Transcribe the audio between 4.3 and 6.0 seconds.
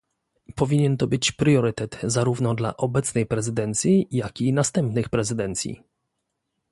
i następnych prezydencji